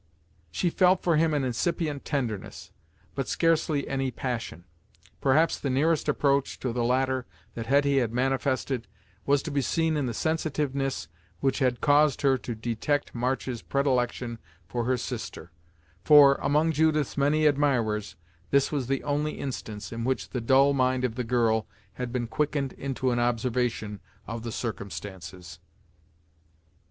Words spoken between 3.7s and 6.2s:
any passion. Perhaps the nearest